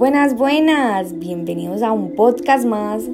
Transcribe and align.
Buenas, 0.00 0.34
buenas, 0.34 1.18
bienvenidos 1.18 1.82
a 1.82 1.92
un 1.92 2.14
podcast 2.14 2.64
más, 2.64 3.04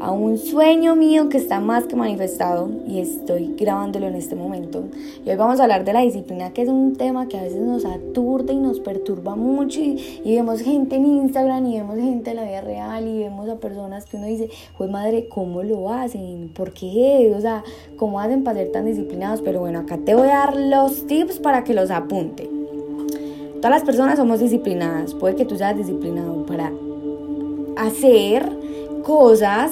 a 0.00 0.12
un 0.12 0.38
sueño 0.38 0.96
mío 0.96 1.28
que 1.28 1.36
está 1.36 1.60
más 1.60 1.84
que 1.84 1.94
manifestado 1.94 2.70
y 2.88 3.00
estoy 3.00 3.54
grabándolo 3.54 4.06
en 4.06 4.14
este 4.14 4.34
momento. 4.34 4.84
Y 5.26 5.28
hoy 5.28 5.36
vamos 5.36 5.60
a 5.60 5.64
hablar 5.64 5.84
de 5.84 5.92
la 5.92 6.00
disciplina, 6.00 6.54
que 6.54 6.62
es 6.62 6.70
un 6.70 6.96
tema 6.96 7.28
que 7.28 7.36
a 7.36 7.42
veces 7.42 7.60
nos 7.60 7.84
aturde 7.84 8.54
y 8.54 8.56
nos 8.56 8.80
perturba 8.80 9.36
mucho 9.36 9.78
y, 9.80 10.22
vemos 10.24 10.62
gente 10.62 10.96
en 10.96 11.04
Instagram 11.04 11.66
y 11.66 11.74
vemos 11.76 11.96
gente 11.96 12.30
en 12.30 12.36
la 12.36 12.44
vida 12.44 12.62
real 12.62 13.06
y 13.06 13.18
vemos 13.18 13.50
a 13.50 13.56
personas 13.56 14.06
que 14.06 14.16
uno 14.16 14.24
dice, 14.24 14.48
pues 14.78 14.88
madre, 14.88 15.28
¿cómo 15.28 15.62
lo 15.62 15.92
hacen? 15.92 16.50
¿Por 16.54 16.72
qué? 16.72 17.30
O 17.36 17.42
sea, 17.42 17.62
¿cómo 17.98 18.18
hacen 18.20 18.42
para 18.42 18.60
ser 18.60 18.72
tan 18.72 18.86
disciplinados? 18.86 19.42
Pero 19.42 19.60
bueno, 19.60 19.80
acá 19.80 19.98
te 19.98 20.14
voy 20.14 20.28
a 20.28 20.46
dar 20.46 20.56
los 20.56 21.06
tips 21.06 21.40
para 21.40 21.62
que 21.62 21.74
los 21.74 21.90
apunte. 21.90 22.61
Todas 23.62 23.76
las 23.76 23.84
personas 23.84 24.18
somos 24.18 24.40
disciplinadas. 24.40 25.14
Puede 25.14 25.36
que 25.36 25.44
tú 25.44 25.56
seas 25.56 25.76
disciplinado 25.76 26.44
para 26.46 26.72
hacer 27.76 28.44
cosas 29.04 29.70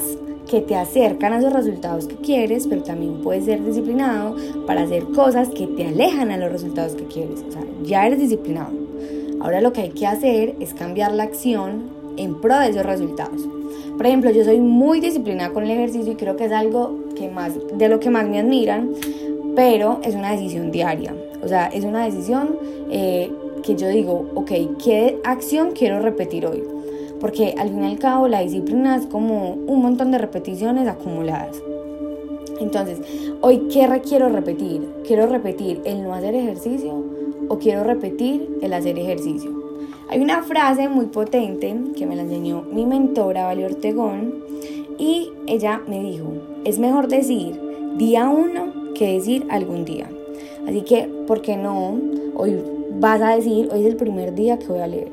que 0.49 0.61
te 0.61 0.77
acercan 0.77 1.33
a 1.33 1.39
esos 1.39 1.51
resultados 1.51 2.07
que 2.07 2.15
quieres, 2.15 2.67
pero 2.67 2.83
también 2.83 3.21
puedes 3.21 3.43
ser 3.43 3.61
disciplinado 3.61 4.37
para 4.65 4.83
hacer 4.83 5.03
cosas 5.13 5.49
que 5.49 5.67
te 5.67 5.87
alejan 5.87 6.31
a 6.31 6.37
los 6.37 6.53
resultados 6.53 6.95
que 6.95 7.03
quieres. 7.03 7.43
O 7.45 7.51
sea, 7.51 7.63
ya 7.83 8.07
eres 8.07 8.19
disciplinado. 8.19 8.71
Ahora 9.41 9.59
lo 9.59 9.73
que 9.73 9.81
hay 9.81 9.89
que 9.89 10.07
hacer 10.07 10.55
es 10.61 10.73
cambiar 10.73 11.11
la 11.11 11.23
acción 11.23 11.89
en 12.15 12.39
pro 12.39 12.59
de 12.59 12.69
esos 12.69 12.85
resultados. 12.85 13.41
Por 13.97 14.05
ejemplo, 14.05 14.31
yo 14.31 14.45
soy 14.45 14.61
muy 14.61 15.01
disciplinada 15.01 15.51
con 15.51 15.65
el 15.65 15.71
ejercicio 15.71 16.13
y 16.13 16.15
creo 16.15 16.37
que 16.37 16.45
es 16.45 16.53
algo 16.53 16.97
que 17.17 17.29
más, 17.29 17.55
de 17.73 17.89
lo 17.89 17.99
que 17.99 18.09
más 18.09 18.25
me 18.25 18.39
admiran, 18.39 18.91
pero 19.53 19.99
es 20.01 20.15
una 20.15 20.31
decisión 20.31 20.71
diaria. 20.71 21.13
O 21.43 21.47
sea, 21.47 21.67
es 21.67 21.83
una 21.83 22.05
decisión 22.05 22.57
eh, 22.89 23.31
que 23.63 23.75
yo 23.75 23.87
digo, 23.87 24.29
ok, 24.35 24.51
¿qué 24.83 25.19
acción 25.23 25.71
quiero 25.71 25.99
repetir 25.99 26.45
hoy? 26.45 26.63
Porque 27.19 27.55
al 27.57 27.69
fin 27.69 27.83
y 27.83 27.87
al 27.87 27.99
cabo 27.99 28.27
la 28.27 28.41
disciplina 28.41 28.95
es 28.95 29.05
como 29.07 29.53
un 29.53 29.81
montón 29.81 30.11
de 30.11 30.17
repeticiones 30.17 30.87
acumuladas. 30.87 31.61
Entonces, 32.59 32.99
hoy, 33.41 33.67
¿qué 33.71 33.87
quiero 34.07 34.29
repetir? 34.29 34.87
¿Quiero 35.05 35.25
repetir 35.27 35.81
el 35.83 36.03
no 36.03 36.13
hacer 36.13 36.35
ejercicio 36.35 37.03
o 37.49 37.57
quiero 37.57 37.83
repetir 37.83 38.57
el 38.61 38.73
hacer 38.73 38.99
ejercicio? 38.99 39.51
Hay 40.09 40.19
una 40.19 40.43
frase 40.43 40.89
muy 40.89 41.07
potente 41.07 41.75
que 41.95 42.05
me 42.05 42.15
la 42.15 42.23
enseñó 42.23 42.63
mi 42.63 42.85
mentora, 42.85 43.45
Valeria 43.45 43.75
Ortegón, 43.75 44.43
y 44.97 45.31
ella 45.47 45.81
me 45.87 46.01
dijo, 46.03 46.33
es 46.65 46.77
mejor 46.77 47.07
decir 47.07 47.59
día 47.97 48.29
uno 48.29 48.93
que 48.93 49.13
decir 49.13 49.47
algún 49.49 49.85
día. 49.85 50.09
Así 50.67 50.81
que, 50.81 51.09
¿por 51.27 51.41
qué 51.41 51.57
no? 51.57 51.99
Hoy 52.35 52.57
vas 52.99 53.21
a 53.21 53.35
decir, 53.35 53.69
hoy 53.71 53.81
es 53.81 53.87
el 53.87 53.95
primer 53.95 54.35
día 54.35 54.59
que 54.59 54.67
voy 54.67 54.79
a 54.79 54.87
leer. 54.87 55.11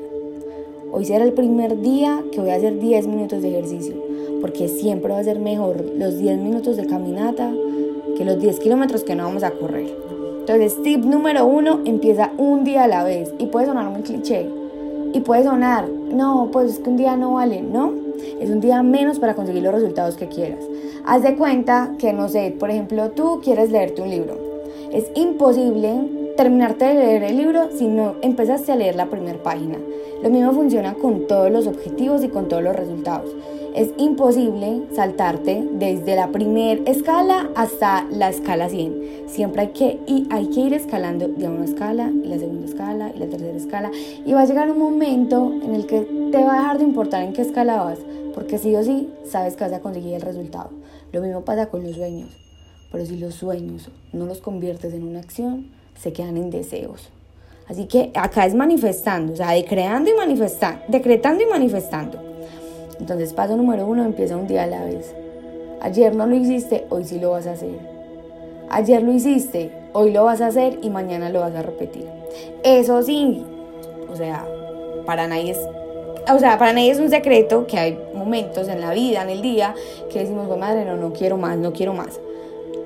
Hoy 0.91 1.05
será 1.05 1.23
el 1.23 1.33
primer 1.33 1.81
día 1.81 2.23
que 2.31 2.39
voy 2.39 2.49
a 2.49 2.55
hacer 2.55 2.79
10 2.79 3.07
minutos 3.07 3.41
de 3.41 3.49
ejercicio, 3.49 3.95
porque 4.41 4.67
siempre 4.67 5.13
va 5.13 5.19
a 5.19 5.23
ser 5.23 5.39
mejor 5.39 5.85
los 5.95 6.17
10 6.17 6.39
minutos 6.39 6.77
de 6.77 6.87
caminata 6.87 7.53
que 8.17 8.25
los 8.25 8.39
10 8.39 8.59
kilómetros 8.59 9.03
que 9.03 9.15
no 9.15 9.23
vamos 9.23 9.43
a 9.43 9.51
correr. 9.51 9.95
Entonces, 10.39 10.81
tip 10.81 11.03
número 11.05 11.45
uno, 11.45 11.81
empieza 11.85 12.31
un 12.37 12.63
día 12.63 12.85
a 12.85 12.87
la 12.87 13.03
vez. 13.03 13.31
Y 13.37 13.45
puede 13.45 13.67
sonar 13.67 13.89
muy 13.91 14.01
cliché. 14.01 14.49
Y 15.13 15.19
puede 15.19 15.43
sonar, 15.43 15.87
no, 15.87 16.49
pues 16.51 16.71
es 16.71 16.79
que 16.79 16.89
un 16.89 16.97
día 16.97 17.15
no 17.15 17.33
vale, 17.33 17.61
¿no? 17.61 17.93
Es 18.39 18.49
un 18.49 18.59
día 18.59 18.81
menos 18.81 19.19
para 19.19 19.35
conseguir 19.35 19.61
los 19.61 19.73
resultados 19.73 20.15
que 20.15 20.27
quieras. 20.27 20.65
Haz 21.05 21.21
de 21.21 21.35
cuenta 21.35 21.93
que, 21.99 22.13
no 22.13 22.29
sé, 22.29 22.55
por 22.59 22.71
ejemplo, 22.71 23.11
tú 23.11 23.41
quieres 23.43 23.71
leerte 23.71 24.01
un 24.01 24.09
libro. 24.09 24.48
Es 24.91 25.11
imposible 25.13 26.33
terminarte 26.35 26.85
de 26.85 26.93
leer 26.95 27.23
el 27.23 27.37
libro 27.37 27.69
si 27.77 27.87
no 27.87 28.15
empezaste 28.23 28.71
a 28.71 28.75
leer 28.75 28.95
la 28.95 29.05
primera 29.05 29.37
página. 29.43 29.77
Lo 30.23 30.31
mismo 30.31 30.51
funciona 30.51 30.95
con 30.95 31.27
todos 31.27 31.51
los 31.51 31.67
objetivos 31.67 32.23
y 32.23 32.29
con 32.29 32.47
todos 32.47 32.63
los 32.63 32.75
resultados. 32.75 33.29
Es 33.75 33.89
imposible 33.97 34.81
saltarte 34.91 35.63
desde 35.73 36.15
la 36.15 36.29
primera 36.29 36.81
escala 36.89 37.51
hasta 37.55 38.07
la 38.09 38.29
escala 38.29 38.67
100. 38.67 39.25
Siempre 39.27 39.61
hay 39.61 39.67
que, 39.69 39.99
y 40.07 40.27
hay 40.31 40.47
que 40.47 40.61
ir 40.61 40.73
escalando 40.73 41.27
de 41.27 41.47
una 41.47 41.65
escala 41.65 42.09
y 42.09 42.27
la 42.27 42.39
segunda 42.39 42.65
escala 42.65 43.11
y 43.15 43.19
la 43.19 43.27
tercera 43.27 43.55
escala. 43.55 43.91
Y 44.25 44.33
va 44.33 44.41
a 44.41 44.45
llegar 44.45 44.71
un 44.71 44.79
momento 44.79 45.53
en 45.61 45.75
el 45.75 45.85
que 45.85 46.01
te 46.31 46.43
va 46.43 46.55
a 46.55 46.59
dejar 46.61 46.77
de 46.79 46.83
importar 46.85 47.21
en 47.21 47.33
qué 47.33 47.43
escala 47.43 47.83
vas, 47.83 47.99
porque 48.33 48.57
sí 48.57 48.75
o 48.75 48.83
sí 48.83 49.07
sabes 49.23 49.55
que 49.55 49.65
vas 49.65 49.73
a 49.73 49.81
conseguir 49.81 50.15
el 50.15 50.21
resultado. 50.21 50.71
Lo 51.11 51.21
mismo 51.21 51.41
pasa 51.41 51.67
con 51.67 51.83
los 51.83 51.95
sueños. 51.95 52.48
Pero 52.91 53.05
si 53.05 53.17
los 53.17 53.35
sueños 53.35 53.89
no 54.13 54.25
los 54.25 54.39
conviertes 54.39 54.93
en 54.93 55.03
una 55.03 55.19
acción, 55.19 55.67
se 55.99 56.13
quedan 56.13 56.37
en 56.37 56.49
deseos. 56.49 57.09
Así 57.67 57.85
que 57.85 58.11
acá 58.15 58.45
es 58.45 58.55
manifestando, 58.55 59.33
o 59.33 59.35
sea, 59.35 59.51
decreando 59.51 60.09
y 60.09 60.13
manifestando, 60.13 60.81
decretando 60.87 61.43
y 61.43 61.45
manifestando. 61.45 62.19
Entonces, 62.99 63.31
paso 63.33 63.55
número 63.55 63.85
uno, 63.85 64.03
empieza 64.03 64.35
un 64.35 64.47
día 64.47 64.63
a 64.63 64.67
la 64.67 64.83
vez. 64.83 65.13
Ayer 65.81 66.15
no 66.15 66.25
lo 66.25 66.35
hiciste, 66.35 66.85
hoy 66.89 67.05
sí 67.05 67.19
lo 67.19 67.31
vas 67.31 67.45
a 67.45 67.51
hacer. 67.51 67.77
Ayer 68.69 69.03
lo 69.03 69.13
hiciste, 69.13 69.71
hoy 69.93 70.11
lo 70.11 70.25
vas 70.25 70.41
a 70.41 70.47
hacer 70.47 70.79
y 70.81 70.89
mañana 70.89 71.29
lo 71.29 71.41
vas 71.41 71.55
a 71.55 71.61
repetir. 71.61 72.05
Eso 72.63 73.03
sí, 73.03 73.43
o 74.11 74.15
sea, 74.15 74.45
para 75.05 75.27
nadie 75.27 75.51
es, 75.51 75.59
o 76.31 76.39
sea, 76.39 76.57
para 76.57 76.73
nadie 76.73 76.91
es 76.91 76.99
un 76.99 77.09
secreto 77.09 77.65
que 77.67 77.77
hay 77.77 77.99
momentos 78.13 78.67
en 78.67 78.81
la 78.81 78.93
vida, 78.93 79.21
en 79.21 79.29
el 79.29 79.41
día, 79.41 79.75
que 80.11 80.19
decimos, 80.19 80.55
madre, 80.57 80.85
no, 80.85 80.97
no 80.97 81.13
quiero 81.13 81.37
más, 81.37 81.57
no 81.57 81.71
quiero 81.71 81.93
más. 81.93 82.19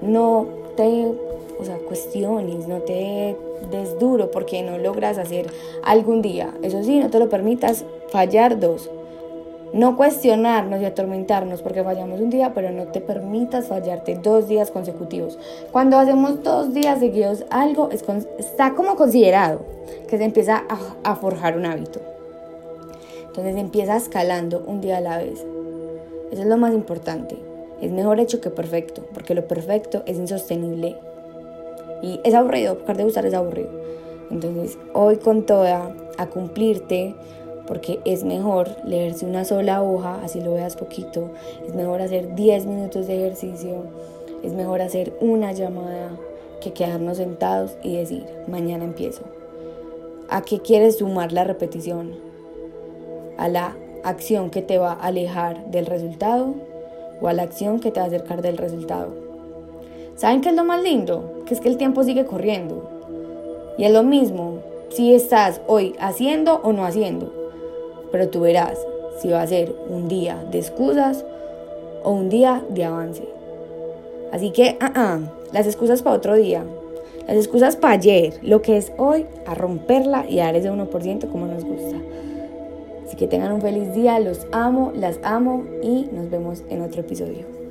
No 0.03 0.45
te 0.75 1.07
o 1.59 1.65
sea, 1.65 1.77
cuestiones, 1.77 2.67
no 2.67 2.79
te 2.79 3.37
des 3.71 3.97
duro 3.97 4.31
porque 4.31 4.61
no 4.63 4.77
logras 4.77 5.17
hacer 5.17 5.47
algún 5.83 6.21
día. 6.21 6.53
Eso 6.61 6.83
sí, 6.83 6.99
no 6.99 7.09
te 7.09 7.19
lo 7.19 7.29
permitas 7.29 7.85
fallar 8.09 8.59
dos. 8.59 8.89
No 9.71 9.97
cuestionarnos 9.97 10.81
y 10.81 10.85
atormentarnos 10.85 11.61
porque 11.61 11.83
fallamos 11.83 12.19
un 12.19 12.29
día, 12.29 12.53
pero 12.53 12.71
no 12.71 12.87
te 12.87 13.01
permitas 13.01 13.67
fallarte 13.67 14.15
dos 14.15 14.47
días 14.47 14.69
consecutivos. 14.69 15.39
Cuando 15.71 15.97
hacemos 15.97 16.43
dos 16.43 16.73
días 16.73 16.99
seguidos 16.99 17.45
algo, 17.49 17.89
está 18.37 18.75
como 18.75 18.95
considerado 18.95 19.61
que 20.07 20.17
se 20.17 20.25
empieza 20.25 20.63
a, 20.69 21.11
a 21.11 21.15
forjar 21.15 21.57
un 21.57 21.65
hábito. 21.65 22.01
Entonces 23.27 23.55
empieza 23.55 23.95
escalando 23.95 24.63
un 24.67 24.79
día 24.79 24.97
a 24.97 25.01
la 25.01 25.17
vez. 25.17 25.43
Eso 26.29 26.41
es 26.41 26.47
lo 26.47 26.57
más 26.57 26.73
importante. 26.73 27.52
Es 27.83 27.91
mejor 27.91 28.21
hecho 28.21 28.39
que 28.39 28.49
perfecto, 28.49 29.03
porque 29.13 29.35
lo 29.35 29.45
perfecto 29.45 30.03
es 30.05 30.17
insostenible 30.17 30.95
y 32.01 32.21
es 32.23 32.33
aburrido, 32.33 32.75
dejar 32.75 32.95
de 32.95 33.03
gustar 33.03 33.25
es 33.25 33.33
aburrido. 33.33 33.71
Entonces, 34.31 34.77
hoy 34.93 35.17
con 35.17 35.45
toda, 35.45 35.93
a 36.17 36.27
cumplirte, 36.27 37.13
porque 37.67 37.99
es 38.05 38.23
mejor 38.23 38.69
leerse 38.85 39.25
una 39.25 39.43
sola 39.43 39.83
hoja, 39.83 40.21
así 40.23 40.39
lo 40.39 40.53
veas 40.53 40.77
poquito, 40.77 41.31
es 41.67 41.75
mejor 41.75 42.01
hacer 42.01 42.35
10 42.35 42.67
minutos 42.67 43.05
de 43.07 43.17
ejercicio, 43.17 43.83
es 44.43 44.53
mejor 44.53 44.81
hacer 44.81 45.11
una 45.19 45.51
llamada 45.51 46.11
que 46.61 46.71
quedarnos 46.71 47.17
sentados 47.17 47.75
y 47.83 47.97
decir, 47.97 48.25
mañana 48.47 48.85
empiezo. 48.85 49.23
¿A 50.29 50.41
qué 50.41 50.61
quieres 50.61 50.99
sumar 50.99 51.33
la 51.33 51.43
repetición? 51.43 52.13
¿A 53.37 53.49
la 53.49 53.75
acción 54.05 54.51
que 54.51 54.61
te 54.61 54.77
va 54.77 54.93
a 54.93 55.07
alejar 55.07 55.69
del 55.69 55.85
resultado 55.85 56.55
o 57.23 57.27
a 57.29 57.33
la 57.33 57.43
acción 57.43 57.79
que 57.79 57.89
te 57.89 57.99
va 57.99 58.05
a 58.05 58.07
acercar 58.09 58.41
del 58.41 58.57
resultado? 58.57 59.07
¿Saben 60.15 60.41
qué 60.41 60.49
es 60.49 60.55
lo 60.55 60.65
más 60.65 60.83
lindo? 60.83 61.41
Que 61.45 61.53
es 61.53 61.61
que 61.61 61.69
el 61.69 61.77
tiempo 61.77 62.03
sigue 62.03 62.25
corriendo. 62.25 62.89
Y 63.77 63.85
es 63.85 63.91
lo 63.91 64.03
mismo 64.03 64.59
si 64.89 65.15
estás 65.15 65.61
hoy 65.65 65.95
haciendo 65.99 66.59
o 66.63 66.73
no 66.73 66.85
haciendo. 66.85 67.33
Pero 68.11 68.29
tú 68.29 68.41
verás 68.41 68.77
si 69.19 69.29
va 69.29 69.41
a 69.41 69.47
ser 69.47 69.73
un 69.89 70.07
día 70.07 70.43
de 70.51 70.59
excusas 70.59 71.25
o 72.03 72.11
un 72.11 72.29
día 72.29 72.61
de 72.69 72.83
avance. 72.83 73.27
Así 74.31 74.51
que, 74.51 74.77
ah, 74.81 74.91
ah 74.95 75.19
las 75.51 75.65
excusas 75.65 76.01
para 76.01 76.17
otro 76.17 76.35
día. 76.35 76.63
Las 77.27 77.37
excusas 77.37 77.75
para 77.75 77.93
ayer. 77.93 78.33
Lo 78.41 78.61
que 78.61 78.77
es 78.77 78.91
hoy, 78.97 79.25
a 79.45 79.55
romperla 79.55 80.25
y 80.27 80.39
a 80.39 80.45
dar 80.45 80.55
ese 80.55 80.71
1% 80.71 81.31
como 81.31 81.47
nos 81.47 81.63
gusta. 81.63 81.97
Así 83.13 83.19
que 83.19 83.27
tengan 83.27 83.51
un 83.51 83.61
feliz 83.61 83.93
día. 83.93 84.19
Los 84.19 84.47
amo, 84.51 84.91
las 84.95 85.19
amo 85.21 85.63
y 85.83 86.09
nos 86.11 86.31
vemos 86.31 86.63
en 86.71 86.81
otro 86.81 87.01
episodio. 87.01 87.62